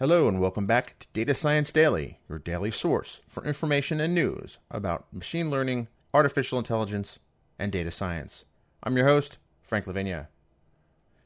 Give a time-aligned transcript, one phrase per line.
[0.00, 4.58] Hello and welcome back to Data Science Daily, your daily source for information and news
[4.68, 7.20] about machine learning, artificial intelligence,
[7.60, 8.44] and data science.
[8.82, 10.26] I'm your host, Frank La Vigne.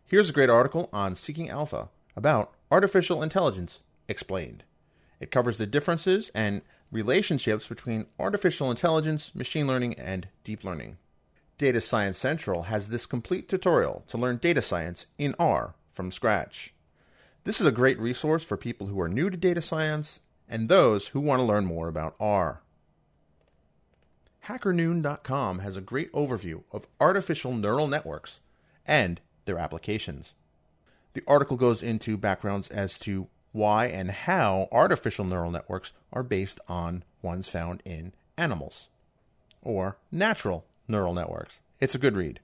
[0.05, 4.65] Here's a great article on Seeking Alpha about artificial intelligence explained.
[5.19, 6.61] It covers the differences and
[6.93, 10.98] relationships between artificial intelligence, machine learning, and deep learning.
[11.56, 16.75] Data Science Central has this complete tutorial to learn data science in R from scratch.
[17.48, 20.20] This is a great resource for people who are new to data science
[20.51, 22.61] and those who want to learn more about R.
[24.48, 28.41] HackerNoon.com has a great overview of artificial neural networks
[28.84, 30.34] and their applications.
[31.15, 36.61] The article goes into backgrounds as to why and how artificial neural networks are based
[36.69, 38.89] on ones found in animals
[39.62, 41.62] or natural neural networks.
[41.80, 42.41] It's a good read.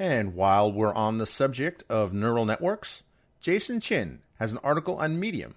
[0.00, 3.02] And while we're on the subject of neural networks,
[3.38, 5.56] Jason Chin has an article on Medium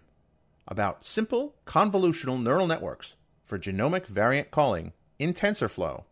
[0.67, 6.03] about simple convolutional neural networks for genomic variant calling in TensorFlow.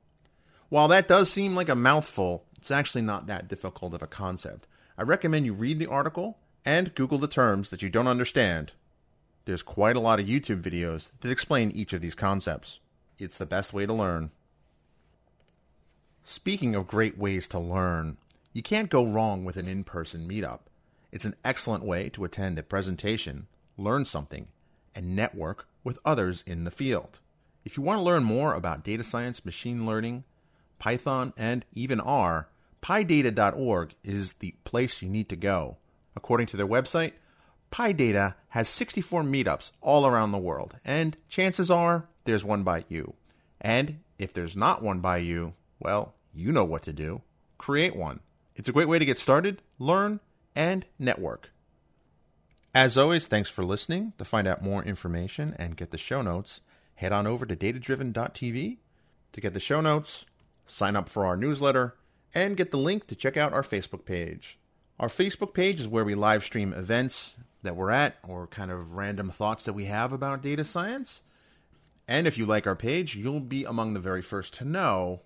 [0.70, 4.66] While that does seem like a mouthful, it's actually not that difficult of a concept.
[4.98, 8.72] I recommend you read the article and Google the terms that you don't understand.
[9.44, 12.80] There's quite a lot of YouTube videos that explain each of these concepts.
[13.20, 14.32] It's the best way to learn.
[16.24, 18.18] Speaking of great ways to learn,
[18.54, 20.62] you can't go wrong with an in person meetup.
[21.12, 24.48] It's an excellent way to attend a presentation, learn something,
[24.94, 27.20] and network with others in the field.
[27.64, 30.24] If you want to learn more about data science, machine learning,
[30.80, 32.50] Python, and even R,
[32.82, 35.78] PyData.org is the place you need to go.
[36.16, 37.14] According to their website,
[37.72, 43.14] PyData has 64 meetups all around the world, and chances are there's one by you.
[43.62, 47.22] And if there's not one by you, well, you know what to do.
[47.58, 48.20] Create one.
[48.56, 50.20] It's a great way to get started, learn,
[50.56, 51.52] and network.
[52.74, 54.14] As always, thanks for listening.
[54.18, 56.62] To find out more information and get the show notes,
[56.96, 58.78] head on over to datadriven.tv
[59.34, 60.26] to get the show notes,
[60.66, 61.96] sign up for our newsletter,
[62.34, 64.58] and get the link to check out our Facebook page.
[65.00, 68.94] Our Facebook page is where we live stream events that we're at or kind of
[68.94, 71.22] random thoughts that we have about data science.
[72.08, 75.22] And if you like our page, you'll be among the very first to know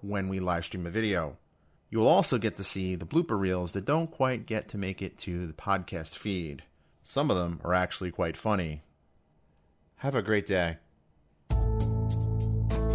[0.00, 1.36] when we live stream a video.
[1.90, 5.18] You'll also get to see the blooper reels that don't quite get to make it
[5.18, 6.64] to the podcast feed.
[7.02, 8.82] Some of them are actually quite funny.
[9.96, 10.78] Have a great day.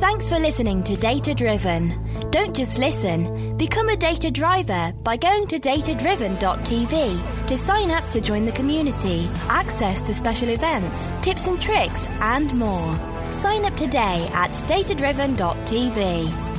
[0.01, 2.29] Thanks for listening to Data Driven.
[2.31, 8.19] Don't just listen, become a data driver by going to datadriven.tv to sign up to
[8.19, 12.95] join the community, access to special events, tips and tricks, and more.
[13.31, 16.50] Sign up today at datadriven.tv.